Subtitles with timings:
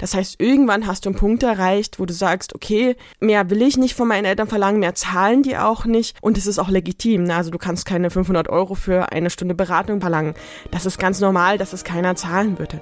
[0.00, 3.76] Das heißt, irgendwann hast du einen Punkt erreicht, wo du sagst, okay, mehr will ich
[3.76, 7.24] nicht von meinen Eltern verlangen, mehr zahlen die auch nicht und es ist auch legitim.
[7.24, 7.36] Ne?
[7.36, 10.34] Also du kannst keine 500 Euro für eine Stunde Beratung verlangen.
[10.70, 12.80] Das ist ganz normal, dass es keiner zahlen würde.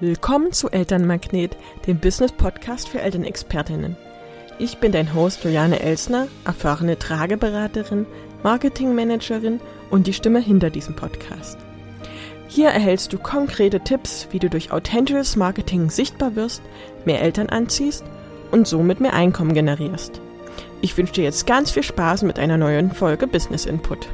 [0.00, 3.96] Willkommen zu Elternmagnet, dem Business-Podcast für Elternexpertinnen.
[4.58, 8.06] Ich bin dein Host Juliane Elsner, erfahrene Trageberaterin,
[8.42, 11.58] Marketingmanagerin und die Stimme hinter diesem Podcast.
[12.54, 16.60] Hier erhältst du konkrete Tipps, wie du durch authentisches Marketing sichtbar wirst,
[17.06, 18.04] mehr Eltern anziehst
[18.50, 20.20] und somit mehr Einkommen generierst.
[20.82, 24.06] Ich wünsche dir jetzt ganz viel Spaß mit einer neuen Folge Business Input.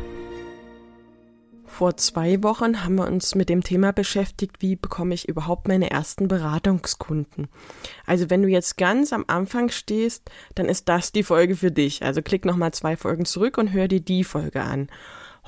[1.67, 5.91] Vor zwei Wochen haben wir uns mit dem Thema beschäftigt, wie bekomme ich überhaupt meine
[5.91, 7.49] ersten Beratungskunden.
[8.07, 12.05] Also wenn du jetzt ganz am Anfang stehst, dann ist das die Folge für dich.
[12.05, 14.89] Also klick nochmal zwei Folgen zurück und hör dir die Folge an.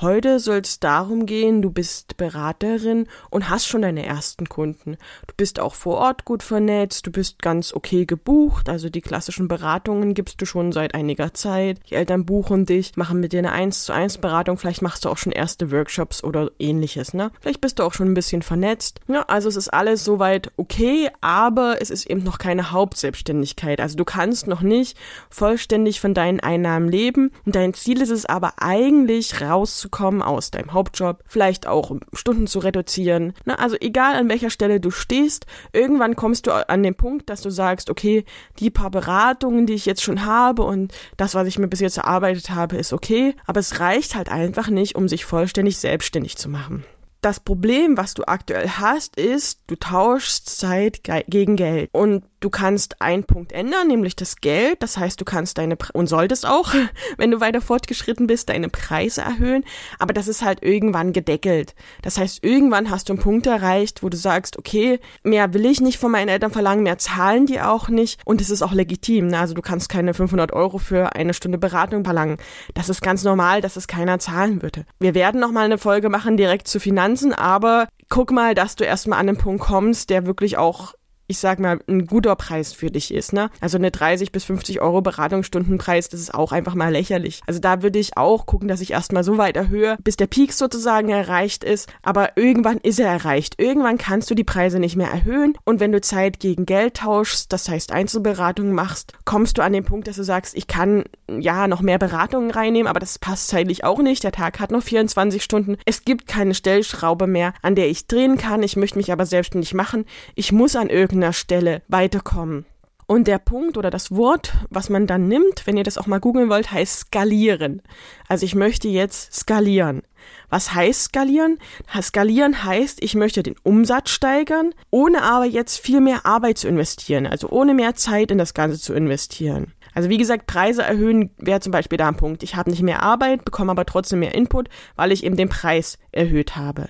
[0.02, 4.96] Heute soll es darum gehen, du bist Beraterin und hast schon deine ersten Kunden.
[5.26, 9.46] Du bist auch vor Ort gut vernetzt, du bist ganz okay gebucht, also die klassischen
[9.46, 11.80] Beratungen gibst du schon seit einiger Zeit.
[11.90, 15.10] Die Eltern buchen dich, machen mit dir eine 1 zu 1 Beratung, vielleicht machst du
[15.10, 17.30] auch schon erste Workshops oder ähnliches, ne?
[17.38, 19.00] Vielleicht bist du auch schon ein bisschen vernetzt.
[19.06, 23.82] Ja, also es ist alles soweit okay, aber es ist eben noch keine Hauptselbstständigkeit.
[23.82, 24.96] Also du kannst noch nicht
[25.28, 30.50] vollständig von deinen Einnahmen leben und dein Ziel ist es aber eigentlich rauszukommen rauszukommen aus
[30.50, 33.34] deinem Hauptjob, vielleicht auch Stunden zu reduzieren.
[33.44, 37.42] Na, also egal an welcher Stelle du stehst, irgendwann kommst du an den Punkt, dass
[37.42, 38.24] du sagst, okay,
[38.58, 41.98] die paar Beratungen, die ich jetzt schon habe und das, was ich mir bis jetzt
[41.98, 46.48] erarbeitet habe, ist okay, aber es reicht halt einfach nicht, um sich vollständig selbstständig zu
[46.48, 46.84] machen.
[47.20, 51.90] Das Problem, was du aktuell hast, ist, du tauschst Zeit gegen Geld.
[51.92, 54.82] Und Du kannst einen Punkt ändern, nämlich das Geld.
[54.82, 56.72] Das heißt, du kannst deine und solltest auch,
[57.18, 59.62] wenn du weiter fortgeschritten bist, deine Preise erhöhen.
[59.98, 61.74] Aber das ist halt irgendwann gedeckelt.
[62.00, 65.82] Das heißt, irgendwann hast du einen Punkt erreicht, wo du sagst, okay, mehr will ich
[65.82, 68.20] nicht von meinen Eltern verlangen, mehr zahlen die auch nicht.
[68.24, 69.28] Und es ist auch legitim.
[69.28, 69.38] Ne?
[69.38, 72.38] Also du kannst keine 500 Euro für eine Stunde Beratung verlangen.
[72.72, 74.86] Das ist ganz normal, dass es keiner zahlen würde.
[74.98, 78.84] Wir werden noch mal eine Folge machen direkt zu Finanzen, aber guck mal, dass du
[78.84, 80.94] erstmal an den Punkt kommst, der wirklich auch
[81.30, 83.50] ich sag mal, ein guter Preis für dich ist, ne?
[83.60, 87.40] Also eine 30 bis 50 Euro Beratungsstundenpreis, das ist auch einfach mal lächerlich.
[87.46, 90.52] Also da würde ich auch gucken, dass ich erstmal so weit erhöhe, bis der Peak
[90.52, 91.88] sozusagen erreicht ist.
[92.02, 93.54] Aber irgendwann ist er erreicht.
[93.58, 95.56] Irgendwann kannst du die Preise nicht mehr erhöhen.
[95.64, 99.84] Und wenn du Zeit gegen Geld tauschst, das heißt Einzelberatungen machst, kommst du an den
[99.84, 103.84] Punkt, dass du sagst, ich kann ja noch mehr Beratungen reinnehmen, aber das passt zeitlich
[103.84, 104.24] auch nicht.
[104.24, 105.76] Der Tag hat noch 24 Stunden.
[105.86, 108.64] Es gibt keine Stellschraube mehr, an der ich drehen kann.
[108.64, 110.06] Ich möchte mich aber selbstständig machen.
[110.34, 112.64] Ich muss an irgendeinem irgendeiner Stelle weiterkommen.
[113.06, 116.20] Und der Punkt oder das Wort, was man dann nimmt, wenn ihr das auch mal
[116.20, 117.82] googeln wollt, heißt skalieren.
[118.28, 120.02] Also ich möchte jetzt skalieren.
[120.48, 121.58] Was heißt skalieren?
[122.00, 127.26] Skalieren heißt, ich möchte den Umsatz steigern, ohne aber jetzt viel mehr Arbeit zu investieren,
[127.26, 129.72] also ohne mehr Zeit in das Ganze zu investieren.
[129.92, 132.44] Also wie gesagt, Preise erhöhen wäre zum Beispiel da ein Punkt.
[132.44, 135.98] Ich habe nicht mehr Arbeit, bekomme aber trotzdem mehr Input, weil ich eben den Preis
[136.12, 136.88] erhöht habe.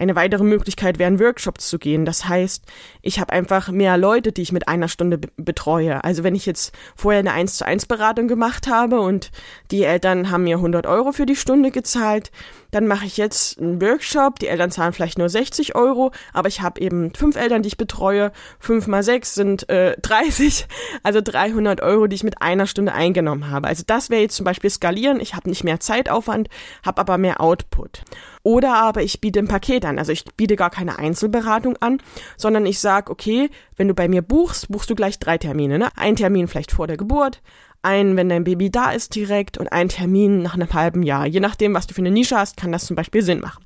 [0.00, 2.06] Eine weitere Möglichkeit wären Workshops zu gehen.
[2.06, 2.64] Das heißt,
[3.02, 6.02] ich habe einfach mehr Leute, die ich mit einer Stunde betreue.
[6.02, 9.30] Also wenn ich jetzt vorher eine 1 zu 1 Beratung gemacht habe und
[9.70, 12.30] die Eltern haben mir 100 Euro für die Stunde gezahlt,
[12.70, 16.62] dann mache ich jetzt einen Workshop, die Eltern zahlen vielleicht nur 60 Euro, aber ich
[16.62, 20.66] habe eben fünf Eltern, die ich betreue, fünf mal sechs sind äh, 30,
[21.02, 23.68] also 300 Euro, die ich mit einer Stunde eingenommen habe.
[23.68, 26.48] Also das wäre jetzt zum Beispiel skalieren, ich habe nicht mehr Zeitaufwand,
[26.86, 28.02] habe aber mehr Output.
[28.42, 32.02] Oder aber ich biete ein Paket an, also ich biete gar keine Einzelberatung an,
[32.36, 35.78] sondern ich sage, okay, wenn du bei mir buchst, buchst du gleich drei Termine.
[35.78, 35.88] Ne?
[35.96, 37.42] Ein Termin vielleicht vor der Geburt,
[37.82, 41.26] einen, wenn dein Baby da ist direkt und einen Termin nach einem halben Jahr.
[41.26, 43.64] Je nachdem, was du für eine Nische hast, kann das zum Beispiel Sinn machen.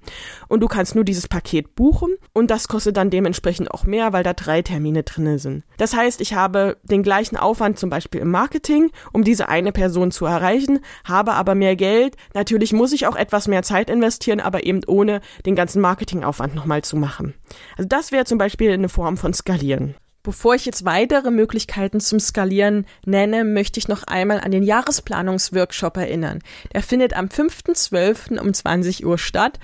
[0.49, 4.23] Und du kannst nur dieses Paket buchen und das kostet dann dementsprechend auch mehr, weil
[4.23, 5.65] da drei Termine drinne sind.
[5.77, 10.11] Das heißt, ich habe den gleichen Aufwand zum Beispiel im Marketing, um diese eine Person
[10.11, 12.17] zu erreichen, habe aber mehr Geld.
[12.35, 16.83] Natürlich muss ich auch etwas mehr Zeit investieren, aber eben ohne den ganzen Marketingaufwand nochmal
[16.83, 17.35] zu machen.
[17.77, 19.95] Also das wäre zum Beispiel eine Form von Skalieren.
[20.25, 25.99] Bevor ich jetzt weitere Möglichkeiten zum Skalieren nenne, möchte ich noch einmal an den Jahresplanungsworkshop
[25.99, 26.39] erinnern.
[26.73, 28.39] Der findet am 5.12.
[28.41, 29.61] um 20 Uhr statt.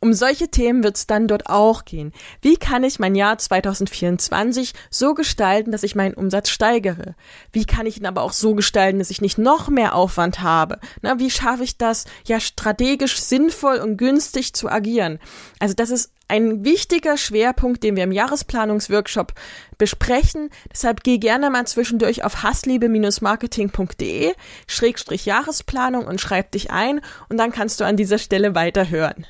[0.00, 2.12] Um solche Themen wird es dann dort auch gehen.
[2.40, 7.14] Wie kann ich mein Jahr 2024 so gestalten, dass ich meinen Umsatz steigere?
[7.52, 10.78] Wie kann ich ihn aber auch so gestalten, dass ich nicht noch mehr Aufwand habe?
[11.02, 15.18] Na, wie schaffe ich das, ja strategisch sinnvoll und günstig zu agieren?
[15.58, 19.34] Also das ist ein wichtiger Schwerpunkt, den wir im Jahresplanungsworkshop
[19.76, 20.48] besprechen.
[20.72, 24.32] Deshalb geh gerne mal zwischendurch auf hassliebe-marketing.de
[24.66, 29.26] Schrägstrich Jahresplanung und schreib dich ein und dann kannst du an dieser Stelle weiterhören.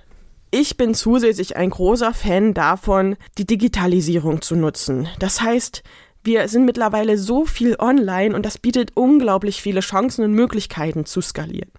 [0.53, 5.09] Ich bin zusätzlich ein großer Fan davon, die Digitalisierung zu nutzen.
[5.19, 5.83] Das heißt,
[6.23, 11.21] wir sind mittlerweile so viel online und das bietet unglaublich viele Chancen und Möglichkeiten zu
[11.21, 11.73] skalieren.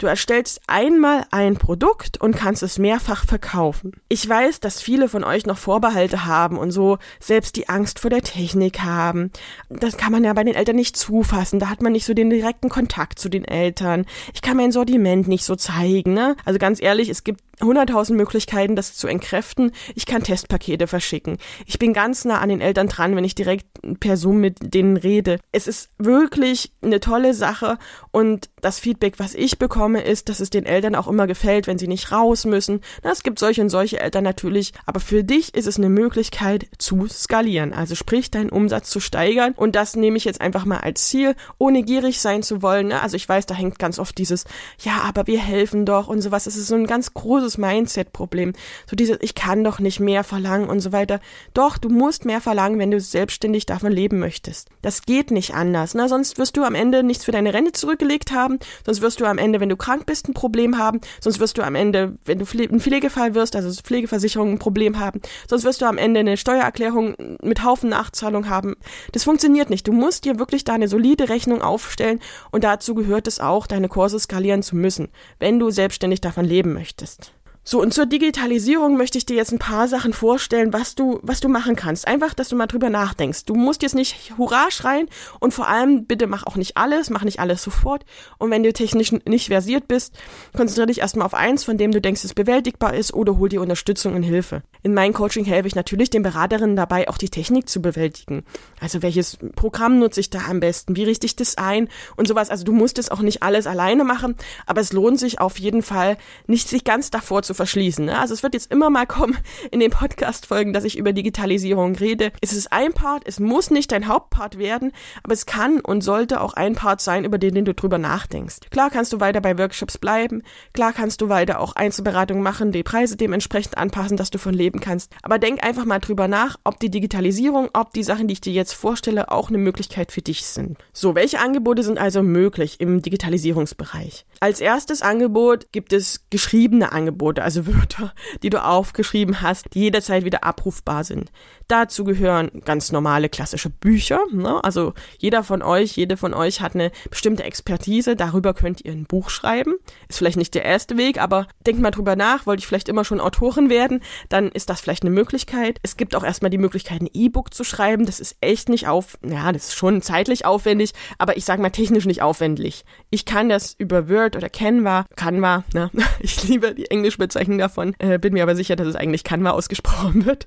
[0.00, 3.92] Du erstellst einmal ein Produkt und kannst es mehrfach verkaufen.
[4.08, 8.08] Ich weiß, dass viele von euch noch Vorbehalte haben und so selbst die Angst vor
[8.08, 9.30] der Technik haben.
[9.68, 11.58] Das kann man ja bei den Eltern nicht zufassen.
[11.58, 14.06] Da hat man nicht so den direkten Kontakt zu den Eltern.
[14.32, 16.14] Ich kann mein Sortiment nicht so zeigen.
[16.14, 16.34] Ne?
[16.46, 19.72] Also ganz ehrlich, es gibt 100.000 Möglichkeiten, das zu entkräften.
[19.94, 21.38] Ich kann Testpakete verschicken.
[21.66, 23.66] Ich bin ganz nah an den Eltern dran, wenn ich direkt
[24.00, 25.38] per Zoom mit denen rede.
[25.52, 27.78] Es ist wirklich eine tolle Sache
[28.10, 31.78] und das Feedback, was ich bekomme, ist, dass es den Eltern auch immer gefällt, wenn
[31.78, 32.80] sie nicht raus müssen.
[33.02, 37.06] Es gibt solche und solche Eltern natürlich, aber für dich ist es eine Möglichkeit zu
[37.08, 41.08] skalieren, also sprich deinen Umsatz zu steigern und das nehme ich jetzt einfach mal als
[41.08, 42.88] Ziel, ohne gierig sein zu wollen.
[42.88, 43.00] Ne?
[43.00, 44.44] Also ich weiß, da hängt ganz oft dieses,
[44.80, 46.46] ja, aber wir helfen doch und sowas.
[46.46, 48.52] Es ist so ein ganz großes Mindset-Problem.
[48.88, 51.20] So dieses, ich kann doch nicht mehr verlangen und so weiter.
[51.54, 54.68] Doch, du musst mehr verlangen, wenn du selbstständig davon leben möchtest.
[54.82, 55.94] Das geht nicht anders.
[55.94, 56.08] Ne?
[56.08, 59.38] Sonst wirst du am Ende nichts für deine Rente zurückgelegt haben, sonst wirst du am
[59.38, 62.44] Ende, wenn du krank bist, ein Problem haben, sonst wirst du am Ende, wenn du
[62.44, 67.14] ein Pflegefall wirst, also Pflegeversicherung ein Problem haben, sonst wirst du am Ende eine Steuererklärung
[67.42, 68.76] mit Haufen Nachzahlung haben.
[69.12, 69.86] Das funktioniert nicht.
[69.86, 72.20] Du musst dir wirklich da eine solide Rechnung aufstellen
[72.50, 75.08] und dazu gehört es auch, deine Kurse skalieren zu müssen,
[75.38, 77.32] wenn du selbstständig davon leben möchtest.
[77.62, 81.40] So, und zur Digitalisierung möchte ich dir jetzt ein paar Sachen vorstellen, was du, was
[81.40, 82.08] du machen kannst.
[82.08, 83.44] Einfach, dass du mal drüber nachdenkst.
[83.44, 85.08] Du musst jetzt nicht Hurra schreien
[85.40, 88.06] und vor allem bitte mach auch nicht alles, mach nicht alles sofort.
[88.38, 90.18] Und wenn du technisch nicht versiert bist,
[90.56, 93.60] konzentriere dich erstmal auf eins, von dem du denkst, es bewältigbar ist oder hol dir
[93.60, 94.62] Unterstützung und Hilfe.
[94.82, 98.42] In meinem Coaching helfe ich natürlich den Beraterinnen dabei, auch die Technik zu bewältigen.
[98.80, 100.96] Also welches Programm nutze ich da am besten?
[100.96, 101.88] Wie richte ich das ein?
[102.16, 102.48] Und sowas.
[102.48, 104.34] Also du musst es auch nicht alles alleine machen,
[104.64, 106.16] aber es lohnt sich auf jeden Fall,
[106.46, 108.04] nicht sich ganz davor zu verschließen.
[108.04, 108.18] Ne?
[108.18, 109.36] Also es wird jetzt immer mal kommen
[109.70, 112.32] in den Podcast-Folgen, dass ich über Digitalisierung rede.
[112.40, 114.92] Es ist ein Part, es muss nicht dein Hauptpart werden,
[115.22, 118.70] aber es kann und sollte auch ein Part sein, über den, den du drüber nachdenkst.
[118.70, 120.42] Klar kannst du weiter bei Workshops bleiben,
[120.72, 124.80] klar kannst du weiter auch Einzelberatungen machen, die Preise dementsprechend anpassen, dass du von leben
[124.80, 125.12] kannst.
[125.22, 128.52] Aber denk einfach mal drüber nach, ob die Digitalisierung, ob die Sachen, die ich dir
[128.52, 130.78] jetzt vorstelle, auch eine Möglichkeit für dich sind.
[130.92, 134.26] So, welche Angebote sind also möglich im Digitalisierungsbereich?
[134.40, 140.24] Als erstes Angebot gibt es geschriebene Angebote, also Wörter, die du aufgeschrieben hast, die jederzeit
[140.24, 141.30] wieder abrufbar sind.
[141.68, 144.20] Dazu gehören ganz normale klassische Bücher.
[144.32, 144.62] Ne?
[144.64, 148.16] Also jeder von euch, jede von euch hat eine bestimmte Expertise.
[148.16, 149.76] Darüber könnt ihr ein Buch schreiben.
[150.08, 152.46] Ist vielleicht nicht der erste Weg, aber denkt mal drüber nach.
[152.46, 155.78] Wollte ich vielleicht immer schon Autorin werden, dann ist das vielleicht eine Möglichkeit.
[155.82, 158.04] Es gibt auch erstmal die Möglichkeit, ein E-Book zu schreiben.
[158.04, 161.70] Das ist echt nicht auf, ja, das ist schon zeitlich aufwendig, aber ich sage mal
[161.70, 162.84] technisch nicht aufwendig.
[163.10, 165.90] Ich kann das über Word oder Canva, Canva, ne?
[166.20, 169.50] ich liebe die englische Bezeichnung davon, äh, bin mir aber sicher, dass es eigentlich Canva
[169.50, 170.46] ausgesprochen wird.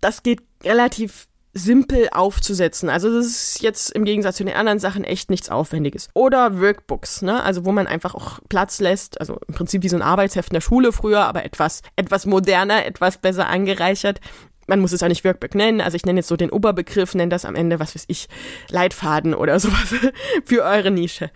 [0.00, 2.90] Das geht relativ simpel aufzusetzen.
[2.90, 6.08] Also das ist jetzt im Gegensatz zu den anderen Sachen echt nichts Aufwendiges.
[6.12, 7.42] Oder Workbooks, ne?
[7.44, 10.54] Also wo man einfach auch Platz lässt, also im Prinzip wie so ein Arbeitsheft in
[10.54, 14.20] der Schule früher, aber etwas, etwas moderner, etwas besser angereichert,
[14.66, 17.30] man muss es ja nicht Workbook nennen, also ich nenne jetzt so den Oberbegriff, nenne
[17.30, 18.28] das am Ende, was weiß ich,
[18.70, 19.94] Leitfaden oder sowas
[20.44, 21.30] für eure Nische.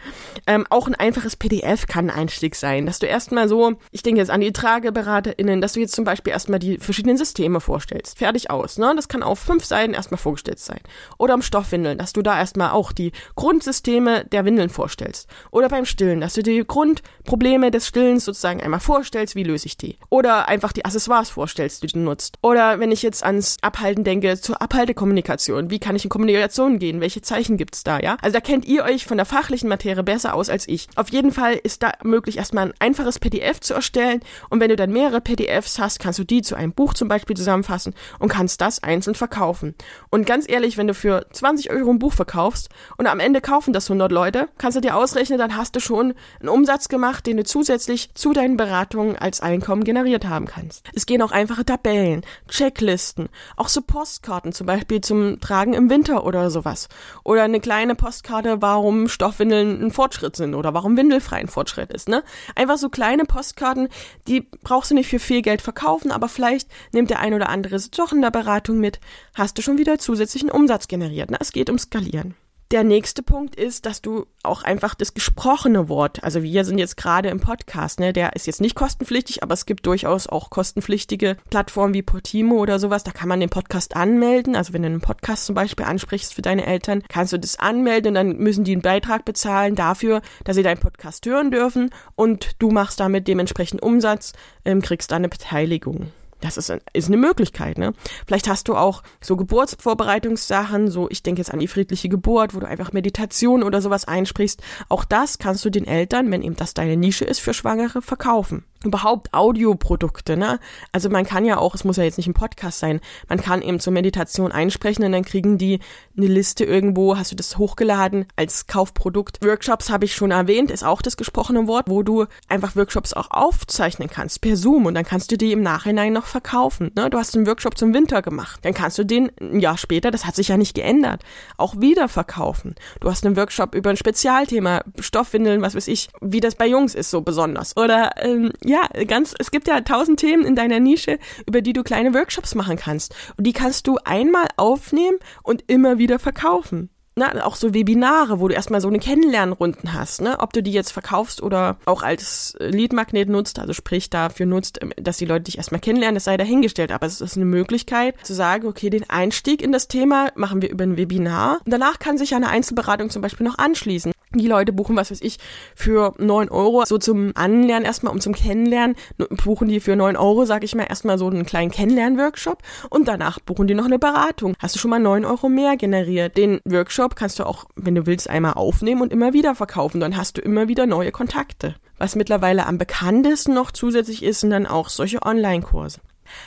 [0.47, 4.21] Ähm, auch ein einfaches PDF kann ein Einstieg sein, dass du erstmal so, ich denke
[4.21, 8.19] jetzt an die TrageberaterInnen, dass du jetzt zum Beispiel erstmal die verschiedenen Systeme vorstellst.
[8.19, 8.93] Fertig aus, ne?
[8.97, 10.81] Das kann auf fünf Seiten erstmal vorgestellt sein.
[11.19, 15.29] Oder am Stoffwindeln, dass du da erstmal auch die Grundsysteme der Windeln vorstellst.
[15.51, 19.77] Oder beim Stillen, dass du die Grundprobleme des Stillens sozusagen einmal vorstellst, wie löse ich
[19.77, 19.99] die.
[20.11, 22.39] Oder einfach die Accessoires vorstellst, die du nutzt.
[22.43, 25.71] Oder wenn ich jetzt jetzt ans Abhalten denke, zur Abhaltekommunikation.
[25.71, 27.01] Wie kann ich in Kommunikation gehen?
[27.01, 28.17] Welche Zeichen gibt's da, ja?
[28.23, 30.87] Also da kennt ihr euch von der fachlichen Materie besser aus als ich.
[30.95, 34.21] Auf jeden Fall ist da möglich, erstmal ein einfaches PDF zu erstellen
[34.51, 37.37] und wenn du dann mehrere PDFs hast, kannst du die zu einem Buch zum Beispiel
[37.37, 39.75] zusammenfassen und kannst das einzeln verkaufen.
[40.11, 43.73] Und ganz ehrlich, wenn du für 20 Euro ein Buch verkaufst und am Ende kaufen
[43.73, 47.37] das 100 Leute, kannst du dir ausrechnen, dann hast du schon einen Umsatz gemacht, den
[47.37, 50.85] du zusätzlich zu deinen Beratungen als Einkommen generiert haben kannst.
[50.95, 53.31] Es gehen auch einfache Tabellen, Checklisten, Listen.
[53.57, 56.89] Auch so Postkarten, zum Beispiel zum Tragen im Winter oder sowas.
[57.25, 62.11] Oder eine kleine Postkarte, warum Stoffwindeln ein Fortschritt sind oder warum windelfrei ein Fortschritt ist,
[62.11, 62.23] ne?
[62.55, 63.89] Einfach so kleine Postkarten,
[64.27, 67.79] die brauchst du nicht für viel Geld verkaufen, aber vielleicht nimmt der ein oder andere
[67.97, 69.01] doch in der Beratung mit.
[69.35, 71.39] Hast du schon wieder zusätzlichen Umsatz generiert, ne?
[71.41, 72.35] Es geht um Skalieren.
[72.71, 76.99] Der nächste Punkt ist, dass du auch einfach das gesprochene Wort, also wir sind jetzt
[76.99, 81.39] gerade im Podcast, ne, der ist jetzt nicht kostenpflichtig, aber es gibt durchaus auch kostenpflichtige
[81.49, 85.01] Plattformen wie Portimo oder sowas, da kann man den Podcast anmelden, also wenn du einen
[85.01, 88.73] Podcast zum Beispiel ansprichst für deine Eltern, kannst du das anmelden und dann müssen die
[88.73, 93.81] einen Beitrag bezahlen dafür, dass sie deinen Podcast hören dürfen und du machst damit dementsprechend
[93.81, 94.35] Umsatz,
[94.67, 96.13] ähm, kriegst da eine Beteiligung.
[96.41, 97.93] Das ist, ist eine Möglichkeit, ne?
[98.27, 102.61] Vielleicht hast du auch so Geburtsvorbereitungssachen, so ich denke jetzt an die friedliche Geburt, wo
[102.61, 104.63] du einfach Meditation oder sowas einsprichst.
[104.89, 108.65] Auch das kannst du den Eltern, wenn eben das deine Nische ist, für Schwangere verkaufen
[108.85, 110.61] überhaupt Audioprodukte, ne?
[110.93, 113.63] Also man kann ja auch, es muss ja jetzt nicht ein Podcast sein, man kann
[113.63, 115.81] eben zur Meditation einsprechen und dann kriegen die
[116.17, 119.45] eine Liste irgendwo, hast du das hochgeladen als Kaufprodukt.
[119.45, 123.31] Workshops habe ich schon erwähnt, ist auch das gesprochene Wort, wo du einfach Workshops auch
[123.31, 127.11] aufzeichnen kannst per Zoom und dann kannst du die im Nachhinein noch verkaufen, ne?
[127.11, 130.25] Du hast einen Workshop zum Winter gemacht, dann kannst du den ein Jahr später, das
[130.25, 131.23] hat sich ja nicht geändert,
[131.57, 132.77] auch wieder verkaufen.
[133.01, 136.95] Du hast einen Workshop über ein Spezialthema, Stoffwindeln, was weiß ich, wie das bei Jungs
[136.95, 141.19] ist so besonders oder ähm, ja, ganz, es gibt ja tausend Themen in deiner Nische,
[141.47, 143.15] über die du kleine Workshops machen kannst.
[143.37, 146.91] Und die kannst du einmal aufnehmen und immer wieder verkaufen.
[147.17, 150.39] Na, auch so Webinare, wo du erstmal so eine Kennenlernrunden hast, ne?
[150.39, 154.93] Ob du die jetzt verkaufst oder auch als Leadmagnet nutzt, also sprich dafür nutzt, ähm,
[154.97, 156.93] dass die Leute dich erstmal kennenlernen, das sei dahingestellt.
[156.93, 160.71] Aber es ist eine Möglichkeit zu sagen, okay, den Einstieg in das Thema machen wir
[160.71, 161.59] über ein Webinar.
[161.65, 164.13] Und danach kann sich eine Einzelberatung zum Beispiel noch anschließen.
[164.35, 165.39] Die Leute buchen, was weiß ich,
[165.75, 168.97] für neun Euro, so zum Anlernen erstmal, um zum Kennenlernen,
[169.45, 172.59] buchen die für neun Euro, sag ich mal, erstmal so einen kleinen Kennenlern-Workshop
[172.91, 174.55] und danach buchen die noch eine Beratung.
[174.59, 176.37] Hast du schon mal neun Euro mehr generiert.
[176.37, 180.01] Den Workshop kannst du auch, wenn du willst, einmal aufnehmen und immer wieder verkaufen.
[180.01, 181.77] Dann hast du immer wieder neue Kontakte.
[181.97, 186.01] Was mittlerweile am bekanntesten noch zusätzlich ist, sind dann auch solche Online-Kurse.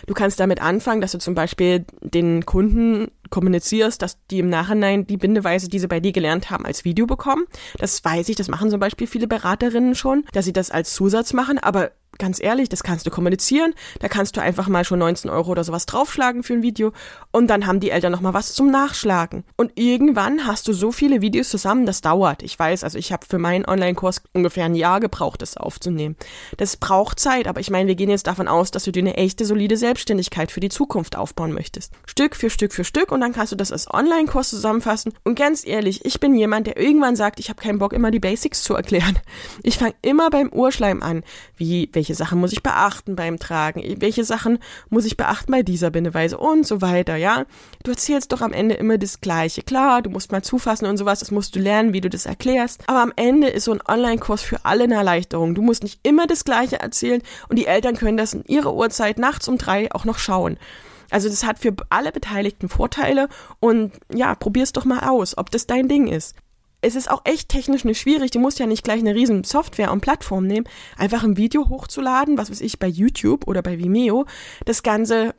[0.06, 5.08] Du kannst damit anfangen, dass du zum Beispiel den Kunden kommunizierst, dass die im Nachhinein
[5.08, 7.46] die Bindeweise, die sie bei dir gelernt haben, als Video bekommen.
[7.80, 11.34] Das weiß ich, das machen zum Beispiel viele Beraterinnen schon, dass sie das als Zusatz
[11.34, 13.74] machen, aber ganz ehrlich, das kannst du kommunizieren.
[14.00, 16.92] Da kannst du einfach mal schon 19 Euro oder sowas draufschlagen für ein Video
[17.32, 19.44] und dann haben die Eltern noch mal was zum Nachschlagen.
[19.58, 22.44] Und irgendwann hast du so viele Videos zusammen, das dauert.
[22.44, 26.16] Ich weiß, also ich habe für meinen Online-Kurs ungefähr ein Jahr gebraucht, das aufzunehmen.
[26.58, 29.18] Das braucht Zeit, aber ich meine, wir gehen jetzt davon aus, dass du dir eine
[29.18, 31.94] echte, solide Selbstständigkeit für die Zukunft aufbauen möchtest.
[32.06, 35.14] Stück für Stück für Stück und dann kannst du das als Online-Kurs zusammenfassen.
[35.24, 38.20] Und ganz ehrlich, ich bin jemand, der irgendwann sagt, ich habe keinen Bock, immer die
[38.20, 39.18] Basics zu erklären.
[39.64, 41.24] Ich fange immer beim Urschleim an.
[41.56, 44.58] Wie, welche Sachen muss ich beachten beim Tragen, welche Sachen
[44.90, 47.46] muss ich beachten bei dieser Bindeweise und so weiter, ja.
[47.84, 49.62] Du erzählst doch am Ende immer das Gleiche.
[49.62, 52.82] Klar, du musst mal zufassen und sowas, das musst du lernen, wie du das erklärst.
[52.88, 55.54] Aber am Ende ist so ein Online-Kurs für alle eine Erleichterung.
[55.54, 59.20] Du musst nicht immer das Gleiche erzählen und die Eltern können das in ihrer Uhrzeit
[59.20, 60.58] nachts um drei auch noch schauen.
[61.12, 63.30] Also das hat für alle Beteiligten Vorteile
[63.60, 66.36] und ja, probier's doch mal aus, ob das dein Ding ist
[66.82, 68.32] es ist auch echt technisch nicht schwierig.
[68.32, 70.68] Du musst ja nicht gleich eine riesen Software und Plattform nehmen.
[70.98, 74.26] Einfach ein Video hochzuladen, was weiß ich, bei YouTube oder bei Vimeo.
[74.66, 75.36] Das Ganze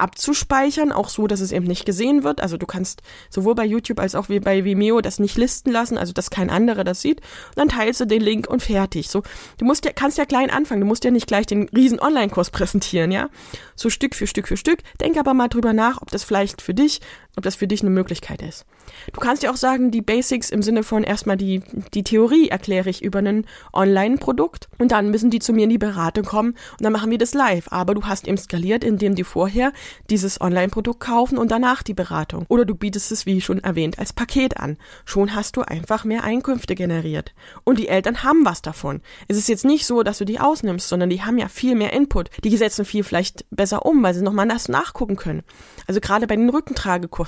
[0.00, 2.40] abzuspeichern, auch so, dass es eben nicht gesehen wird.
[2.40, 5.98] Also du kannst sowohl bei YouTube als auch wie bei Vimeo das nicht listen lassen,
[5.98, 7.20] also dass kein anderer das sieht.
[7.20, 9.08] Und dann teilst du den Link und fertig.
[9.08, 9.22] So,
[9.58, 10.80] du musst ja, kannst ja klein anfangen.
[10.80, 13.28] Du musst ja nicht gleich den riesen Online-Kurs präsentieren, ja.
[13.76, 14.80] So Stück für Stück für Stück.
[15.00, 17.00] Denk aber mal drüber nach, ob das vielleicht für dich,
[17.36, 18.66] ob das für dich eine Möglichkeit ist.
[19.12, 21.62] Du kannst ja auch sagen, die Basics im Sinne von erstmal die,
[21.94, 25.78] die Theorie erkläre ich über ein Online-Produkt und dann müssen die zu mir in die
[25.78, 27.68] Beratung kommen und dann machen wir das live.
[27.70, 29.72] Aber du hast eben skaliert, indem die vorher
[30.10, 32.46] dieses Online-Produkt kaufen und danach die Beratung.
[32.48, 34.76] Oder du bietest es, wie schon erwähnt, als Paket an.
[35.04, 37.32] Schon hast du einfach mehr Einkünfte generiert.
[37.64, 39.00] Und die Eltern haben was davon.
[39.28, 41.92] Es ist jetzt nicht so, dass du die ausnimmst, sondern die haben ja viel mehr
[41.92, 42.30] Input.
[42.44, 45.42] Die setzen viel vielleicht besser um, weil sie nochmal das nachgucken können.
[45.86, 47.19] Also gerade bei den Rückentragekursen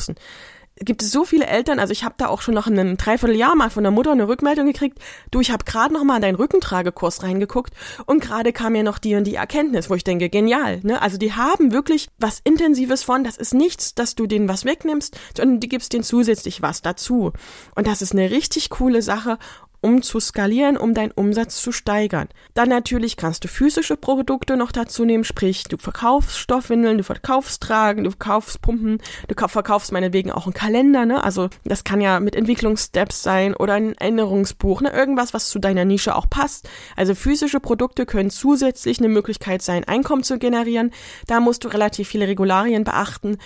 [0.77, 3.71] gibt es so viele Eltern, also ich habe da auch schon noch ein Dreivierteljahr mal
[3.71, 4.99] von der Mutter eine Rückmeldung gekriegt,
[5.31, 7.75] du, ich habe gerade noch mal in deinen Rückentragekurs reingeguckt
[8.07, 11.01] und gerade kam ja noch die und die Erkenntnis, wo ich denke, genial, ne?
[11.03, 15.19] Also die haben wirklich was Intensives von, das ist nichts, dass du denen was wegnimmst,
[15.37, 17.33] sondern die gibst denen zusätzlich was dazu.
[17.75, 19.39] Und das ist eine richtig coole Sache
[19.83, 22.29] um zu skalieren, um deinen Umsatz zu steigern.
[22.55, 27.63] Dann natürlich kannst du physische Produkte noch dazu nehmen, sprich du verkaufst Stoffwindeln, du verkaufst
[27.63, 28.99] Tragen, du verkaufst Pumpen,
[29.29, 31.23] du verkaufst meinetwegen auch einen Kalender, ne?
[31.23, 34.93] Also das kann ja mit Entwicklungssteps sein oder ein Erinnerungsbuch, ne?
[34.93, 36.69] Irgendwas, was zu deiner Nische auch passt.
[36.97, 40.93] Also physische Produkte können zusätzlich eine Möglichkeit sein, Einkommen zu generieren.
[41.27, 43.39] Da musst du relativ viele Regularien beachten.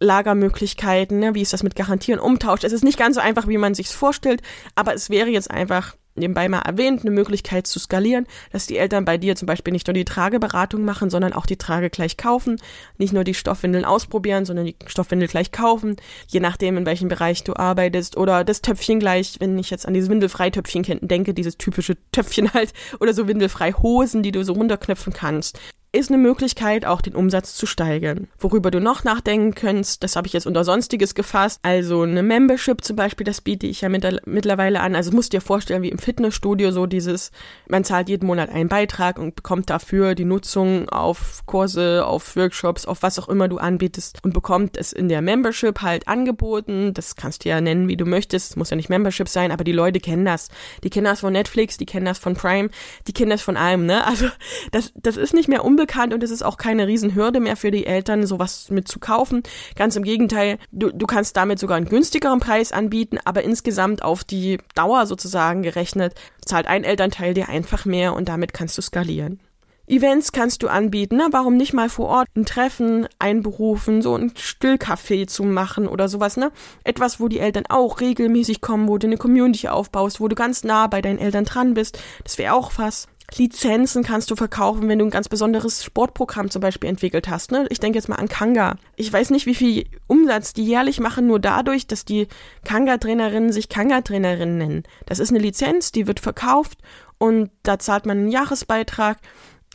[0.00, 1.34] Lagermöglichkeiten, ne?
[1.34, 2.64] wie ist das mit Garantieren, Umtausch.
[2.64, 4.42] Es ist nicht ganz so einfach, wie man sich's vorstellt,
[4.74, 9.04] aber es wäre jetzt einfach nebenbei mal erwähnt, eine Möglichkeit zu skalieren, dass die Eltern
[9.04, 12.56] bei dir zum Beispiel nicht nur die Trageberatung machen, sondern auch die Trage gleich kaufen,
[12.98, 15.96] nicht nur die Stoffwindeln ausprobieren, sondern die Stoffwindel gleich kaufen,
[16.28, 19.94] je nachdem, in welchem Bereich du arbeitest oder das Töpfchen gleich, wenn ich jetzt an
[19.94, 25.12] dieses Windelfrei-Töpfchen denke, dieses typische Töpfchen halt oder so windelfrei Hosen, die du so runterknöpfen
[25.12, 25.58] kannst
[25.96, 28.28] ist eine Möglichkeit, auch den Umsatz zu steigern.
[28.38, 31.58] Worüber du noch nachdenken könntest, das habe ich jetzt unter Sonstiges gefasst.
[31.62, 34.94] Also eine Membership zum Beispiel, das biete ich ja mit, mittlerweile an.
[34.94, 37.30] Also musst dir vorstellen, wie im Fitnessstudio so dieses,
[37.68, 42.84] man zahlt jeden Monat einen Beitrag und bekommt dafür die Nutzung auf Kurse, auf Workshops,
[42.84, 46.92] auf was auch immer du anbietest und bekommt es in der Membership halt angeboten.
[46.92, 48.56] Das kannst du ja nennen, wie du möchtest.
[48.58, 50.48] Muss ja nicht Membership sein, aber die Leute kennen das.
[50.84, 52.68] Die kennen das von Netflix, die kennen das von Prime,
[53.08, 54.06] die kennen das von allem, ne?
[54.06, 54.26] Also
[54.72, 57.70] das, das ist nicht mehr unbekannt unbekannt und es ist auch keine Riesenhürde mehr für
[57.70, 59.42] die Eltern, sowas mit zu kaufen.
[59.76, 64.24] Ganz im Gegenteil, du, du kannst damit sogar einen günstigeren Preis anbieten, aber insgesamt auf
[64.24, 66.14] die Dauer sozusagen gerechnet,
[66.44, 69.40] zahlt ein Elternteil dir einfach mehr und damit kannst du skalieren.
[69.88, 71.28] Events kannst du anbieten, ne?
[71.30, 76.36] warum nicht mal vor Ort ein Treffen einberufen, so ein Stillcafé zu machen oder sowas,
[76.36, 76.50] ne?
[76.82, 80.64] Etwas, wo die Eltern auch regelmäßig kommen, wo du eine Community aufbaust, wo du ganz
[80.64, 82.00] nah bei deinen Eltern dran bist.
[82.24, 83.06] Das wäre auch was.
[83.34, 87.50] Lizenzen kannst du verkaufen, wenn du ein ganz besonderes Sportprogramm zum Beispiel entwickelt hast.
[87.50, 87.66] Ne?
[87.70, 88.76] Ich denke jetzt mal an Kanga.
[88.94, 92.28] Ich weiß nicht, wie viel Umsatz die jährlich machen, nur dadurch, dass die
[92.64, 94.82] Kanga-Trainerinnen sich Kanga-Trainerinnen nennen.
[95.06, 96.78] Das ist eine Lizenz, die wird verkauft
[97.18, 99.18] und da zahlt man einen Jahresbeitrag.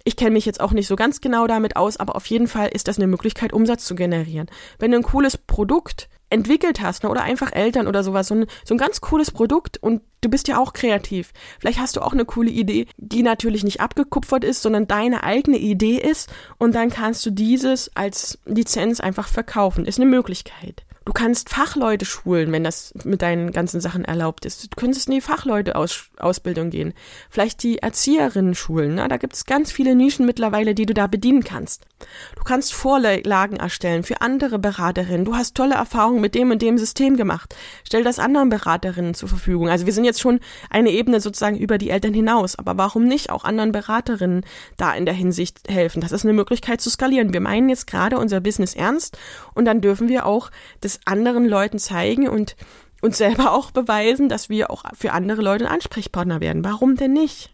[0.03, 2.69] Ich kenne mich jetzt auch nicht so ganz genau damit aus, aber auf jeden Fall
[2.69, 4.47] ist das eine Möglichkeit, Umsatz zu generieren.
[4.79, 8.45] Wenn du ein cooles Produkt entwickelt hast, ne, oder einfach Eltern oder sowas, so ein,
[8.63, 11.33] so ein ganz cooles Produkt und du bist ja auch kreativ.
[11.59, 15.57] Vielleicht hast du auch eine coole Idee, die natürlich nicht abgekupfert ist, sondern deine eigene
[15.57, 19.85] Idee ist und dann kannst du dieses als Lizenz einfach verkaufen.
[19.85, 20.83] Ist eine Möglichkeit.
[21.03, 24.63] Du kannst Fachleute schulen, wenn das mit deinen ganzen Sachen erlaubt ist.
[24.63, 26.93] Du könntest in die Fachleute-Ausbildung gehen.
[27.31, 28.93] Vielleicht die Erzieherinnen schulen.
[28.93, 29.07] Ne?
[29.07, 31.87] Da gibt es ganz viele Nischen mittlerweile, die du da bedienen kannst.
[32.35, 35.25] Du kannst Vorlagen erstellen für andere Beraterinnen.
[35.25, 37.55] Du hast tolle Erfahrungen mit dem und dem System gemacht.
[37.83, 39.69] Stell das anderen Beraterinnen zur Verfügung.
[39.69, 40.39] Also wir sind jetzt schon
[40.69, 42.59] eine Ebene sozusagen über die Eltern hinaus.
[42.59, 44.45] Aber warum nicht auch anderen Beraterinnen
[44.77, 46.01] da in der Hinsicht helfen?
[46.01, 47.33] Das ist eine Möglichkeit zu skalieren.
[47.33, 49.17] Wir meinen jetzt gerade unser Business ernst
[49.55, 52.55] und dann dürfen wir auch das anderen Leuten zeigen und
[53.01, 56.63] uns selber auch beweisen, dass wir auch für andere Leute ein Ansprechpartner werden.
[56.63, 57.53] Warum denn nicht?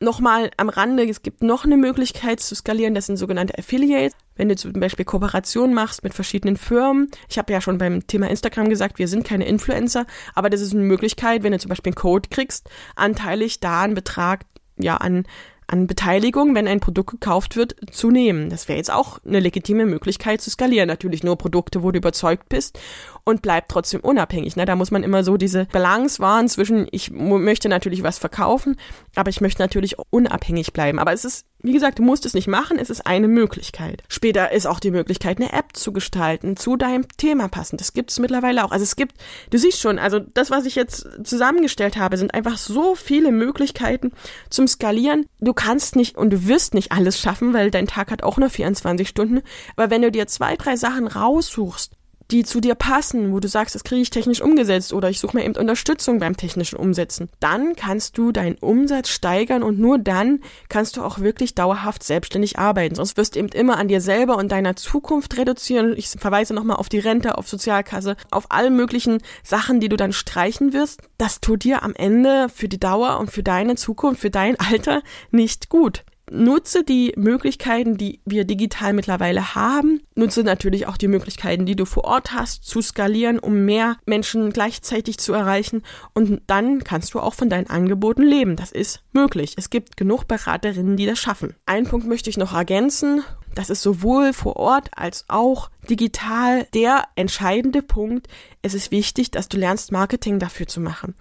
[0.00, 4.16] Nochmal am Rande, es gibt noch eine Möglichkeit zu skalieren, das sind sogenannte Affiliates.
[4.36, 8.28] Wenn du zum Beispiel Kooperation machst mit verschiedenen Firmen, ich habe ja schon beim Thema
[8.28, 11.92] Instagram gesagt, wir sind keine Influencer, aber das ist eine Möglichkeit, wenn du zum Beispiel
[11.92, 14.44] einen Code kriegst, anteilig da einen Betrag
[14.76, 15.26] ja an
[15.74, 18.48] an Beteiligung, wenn ein Produkt gekauft wird, zu nehmen.
[18.48, 20.86] Das wäre jetzt auch eine legitime Möglichkeit zu skalieren.
[20.86, 22.78] Natürlich nur Produkte, wo du überzeugt bist
[23.24, 24.54] und bleibt trotzdem unabhängig.
[24.54, 24.66] Ne?
[24.66, 28.76] Da muss man immer so diese Balance wahren zwischen, ich möchte natürlich was verkaufen,
[29.16, 31.00] aber ich möchte natürlich unabhängig bleiben.
[31.00, 34.02] Aber es ist wie gesagt, du musst es nicht machen, es ist eine Möglichkeit.
[34.08, 37.80] Später ist auch die Möglichkeit, eine App zu gestalten, zu deinem Thema passend.
[37.80, 38.70] Das gibt es mittlerweile auch.
[38.70, 39.16] Also es gibt,
[39.48, 44.12] du siehst schon, also das, was ich jetzt zusammengestellt habe, sind einfach so viele Möglichkeiten
[44.50, 45.24] zum Skalieren.
[45.40, 48.50] Du kannst nicht und du wirst nicht alles schaffen, weil dein Tag hat auch nur
[48.50, 49.40] 24 Stunden.
[49.74, 51.92] Aber wenn du dir zwei, drei Sachen raussuchst,
[52.30, 55.36] die zu dir passen, wo du sagst, das kriege ich technisch umgesetzt oder ich suche
[55.36, 60.40] mir eben Unterstützung beim technischen Umsetzen, dann kannst du deinen Umsatz steigern und nur dann
[60.68, 62.94] kannst du auch wirklich dauerhaft selbstständig arbeiten.
[62.94, 65.94] Sonst wirst du eben immer an dir selber und deiner Zukunft reduzieren.
[65.96, 70.12] Ich verweise nochmal auf die Rente, auf Sozialkasse, auf alle möglichen Sachen, die du dann
[70.12, 71.02] streichen wirst.
[71.18, 75.02] Das tut dir am Ende für die Dauer und für deine Zukunft, für dein Alter
[75.30, 80.02] nicht gut nutze die Möglichkeiten, die wir digital mittlerweile haben.
[80.14, 84.52] Nutze natürlich auch die Möglichkeiten, die du vor Ort hast, zu skalieren, um mehr Menschen
[84.52, 85.82] gleichzeitig zu erreichen.
[86.12, 88.56] Und dann kannst du auch von deinen Angeboten leben.
[88.56, 89.54] Das ist möglich.
[89.56, 91.54] Es gibt genug Beraterinnen, die das schaffen.
[91.66, 93.22] Einen Punkt möchte ich noch ergänzen.
[93.54, 98.26] Das ist sowohl vor Ort als auch digital der entscheidende Punkt.
[98.62, 101.14] Es ist wichtig, dass du lernst, Marketing dafür zu machen.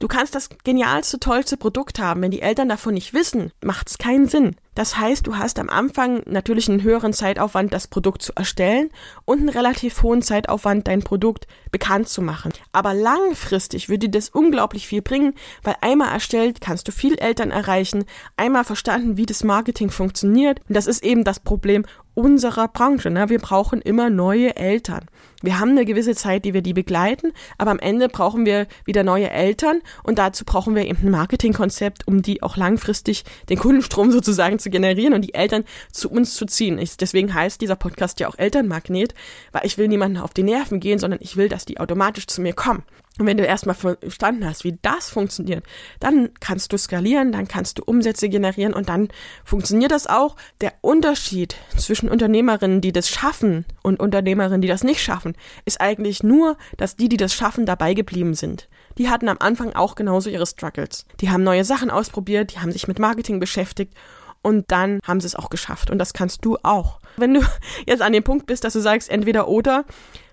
[0.00, 2.22] Du kannst das genialste, tollste Produkt haben.
[2.22, 4.54] Wenn die Eltern davon nicht wissen, macht es keinen Sinn.
[4.76, 8.90] Das heißt, du hast am Anfang natürlich einen höheren Zeitaufwand, das Produkt zu erstellen
[9.24, 12.52] und einen relativ hohen Zeitaufwand, dein Produkt bekannt zu machen.
[12.70, 15.34] Aber langfristig würde dir das unglaublich viel bringen,
[15.64, 18.04] weil einmal erstellt kannst du viel Eltern erreichen,
[18.36, 20.60] einmal verstanden, wie das Marketing funktioniert.
[20.68, 21.84] Und das ist eben das Problem
[22.14, 23.10] unserer Branche.
[23.10, 23.28] Ne?
[23.30, 25.06] Wir brauchen immer neue Eltern.
[25.40, 29.04] Wir haben eine gewisse Zeit, die wir die begleiten, aber am Ende brauchen wir wieder
[29.04, 34.10] neue Eltern und dazu brauchen wir eben ein Marketingkonzept, um die auch langfristig den Kundenstrom
[34.12, 36.78] sozusagen zu generieren und die Eltern zu uns zu ziehen.
[36.78, 39.14] Ich, deswegen heißt dieser Podcast ja auch Elternmagnet,
[39.52, 42.40] weil ich will niemanden auf die Nerven gehen, sondern ich will, dass die automatisch zu
[42.40, 42.82] mir kommen.
[43.18, 45.64] Und wenn du erstmal verstanden hast, wie das funktioniert,
[45.98, 49.08] dann kannst du skalieren, dann kannst du Umsätze generieren und dann
[49.44, 50.36] funktioniert das auch.
[50.60, 56.22] Der Unterschied zwischen Unternehmerinnen, die das schaffen und Unternehmerinnen, die das nicht schaffen, ist eigentlich
[56.22, 58.68] nur, dass die, die das schaffen, dabei geblieben sind.
[58.98, 61.04] Die hatten am Anfang auch genauso ihre Struggles.
[61.20, 63.94] Die haben neue Sachen ausprobiert, die haben sich mit Marketing beschäftigt
[64.42, 65.90] und dann haben sie es auch geschafft.
[65.90, 67.00] Und das kannst du auch.
[67.16, 67.40] Wenn du
[67.86, 69.84] jetzt an dem Punkt bist, dass du sagst, entweder oder,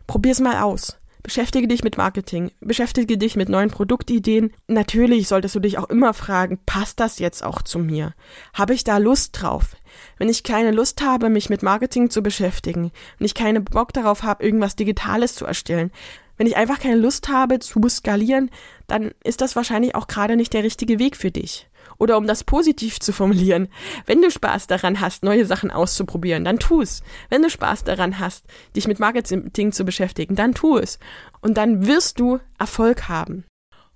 [0.08, 0.98] probier's mal aus.
[1.26, 4.54] Beschäftige dich mit Marketing, beschäftige dich mit neuen Produktideen.
[4.68, 8.14] Natürlich solltest du dich auch immer fragen, passt das jetzt auch zu mir?
[8.54, 9.76] Habe ich da Lust drauf?
[10.20, 14.22] Wenn ich keine Lust habe, mich mit Marketing zu beschäftigen, wenn ich keinen Bock darauf
[14.22, 15.92] habe, irgendwas Digitales zu erstellen,
[16.38, 18.52] wenn ich einfach keine Lust habe zu skalieren,
[18.86, 21.68] dann ist das wahrscheinlich auch gerade nicht der richtige Weg für dich.
[21.98, 23.70] Oder um das positiv zu formulieren,
[24.06, 27.02] wenn du Spaß daran hast, neue Sachen auszuprobieren, dann tu es.
[27.30, 31.00] Wenn du Spaß daran hast, dich mit Marketing zu beschäftigen, dann tu es.
[31.42, 33.46] Und dann wirst du Erfolg haben.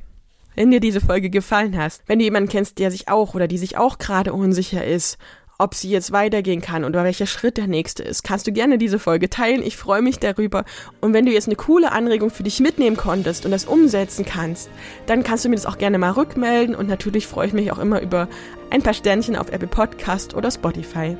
[0.60, 3.58] Wenn dir diese Folge gefallen hat, wenn du jemanden kennst, der sich auch oder die
[3.58, 5.18] sich auch gerade unsicher ist,
[5.58, 9.00] ob sie jetzt weitergehen kann oder welcher Schritt der nächste ist, kannst du gerne diese
[9.00, 9.64] Folge teilen.
[9.64, 10.66] Ich freue mich darüber.
[11.00, 14.70] Und wenn du jetzt eine coole Anregung für dich mitnehmen konntest und das umsetzen kannst,
[15.06, 16.76] dann kannst du mir das auch gerne mal rückmelden.
[16.76, 18.28] Und natürlich freue ich mich auch immer über
[18.70, 21.16] ein paar Sternchen auf Apple Podcast oder Spotify.